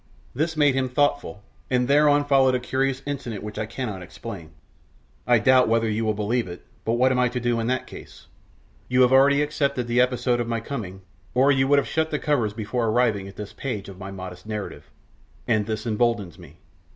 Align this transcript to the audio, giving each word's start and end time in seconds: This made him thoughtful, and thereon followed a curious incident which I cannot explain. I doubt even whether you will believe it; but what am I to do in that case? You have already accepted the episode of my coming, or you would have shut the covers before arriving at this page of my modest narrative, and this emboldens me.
This 0.33 0.57
made 0.57 0.73
him 0.73 0.89
thoughtful, 0.89 1.43
and 1.69 1.87
thereon 1.87 2.25
followed 2.25 2.55
a 2.55 2.59
curious 2.59 3.03
incident 3.05 3.43
which 3.43 3.59
I 3.59 3.67
cannot 3.67 4.01
explain. 4.01 4.49
I 5.27 5.37
doubt 5.37 5.65
even 5.65 5.69
whether 5.71 5.87
you 5.87 6.05
will 6.05 6.15
believe 6.15 6.47
it; 6.47 6.65
but 6.83 6.93
what 6.93 7.11
am 7.11 7.19
I 7.19 7.27
to 7.27 7.39
do 7.39 7.59
in 7.59 7.67
that 7.67 7.85
case? 7.85 8.25
You 8.87 9.03
have 9.03 9.13
already 9.13 9.43
accepted 9.43 9.85
the 9.85 10.01
episode 10.01 10.39
of 10.39 10.47
my 10.47 10.59
coming, 10.59 11.01
or 11.35 11.51
you 11.51 11.67
would 11.67 11.77
have 11.77 11.87
shut 11.87 12.09
the 12.09 12.17
covers 12.17 12.53
before 12.55 12.87
arriving 12.87 13.27
at 13.27 13.35
this 13.35 13.53
page 13.53 13.89
of 13.89 13.99
my 13.99 14.09
modest 14.09 14.47
narrative, 14.47 14.89
and 15.47 15.67
this 15.67 15.85
emboldens 15.85 16.39
me. 16.39 16.57